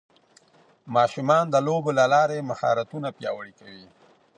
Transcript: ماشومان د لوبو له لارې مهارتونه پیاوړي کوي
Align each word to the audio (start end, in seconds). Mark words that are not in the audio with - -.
ماشومان 0.95 1.45
د 1.49 1.55
لوبو 1.67 1.91
له 1.99 2.05
لارې 2.13 2.47
مهارتونه 2.49 3.07
پیاوړي 3.17 3.53
کوي 3.59 3.85